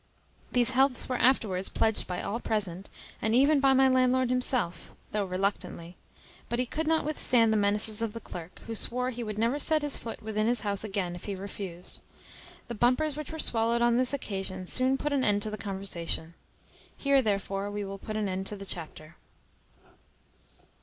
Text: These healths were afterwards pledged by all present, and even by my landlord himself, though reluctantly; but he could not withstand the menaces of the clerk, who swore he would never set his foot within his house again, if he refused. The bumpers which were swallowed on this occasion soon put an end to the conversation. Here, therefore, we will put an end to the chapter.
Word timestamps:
These 0.51 0.71
healths 0.71 1.07
were 1.07 1.17
afterwards 1.21 1.69
pledged 1.69 2.07
by 2.07 2.23
all 2.23 2.39
present, 2.39 2.89
and 3.21 3.35
even 3.35 3.59
by 3.59 3.73
my 3.73 3.87
landlord 3.87 4.31
himself, 4.31 4.89
though 5.11 5.25
reluctantly; 5.25 5.95
but 6.49 6.57
he 6.57 6.65
could 6.65 6.87
not 6.87 7.05
withstand 7.05 7.53
the 7.53 7.57
menaces 7.57 8.01
of 8.01 8.13
the 8.13 8.19
clerk, 8.19 8.61
who 8.65 8.73
swore 8.73 9.11
he 9.11 9.23
would 9.23 9.37
never 9.37 9.59
set 9.59 9.83
his 9.83 9.97
foot 9.97 10.23
within 10.23 10.47
his 10.47 10.61
house 10.61 10.83
again, 10.83 11.13
if 11.13 11.25
he 11.25 11.35
refused. 11.35 11.99
The 12.67 12.73
bumpers 12.73 13.15
which 13.15 13.31
were 13.31 13.37
swallowed 13.37 13.83
on 13.83 13.97
this 13.97 14.11
occasion 14.11 14.65
soon 14.65 14.97
put 14.97 15.13
an 15.13 15.23
end 15.23 15.43
to 15.43 15.51
the 15.51 15.55
conversation. 15.55 16.33
Here, 16.97 17.21
therefore, 17.21 17.69
we 17.69 17.85
will 17.85 17.99
put 17.99 18.15
an 18.15 18.27
end 18.27 18.47
to 18.47 18.55
the 18.55 18.65
chapter. 18.65 19.17